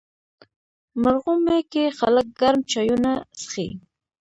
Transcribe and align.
مرغومی 1.01 1.61
کې 1.71 1.83
خلک 1.99 2.27
ګرم 2.39 2.61
چایونه 2.71 3.11
څښي. 3.39 3.67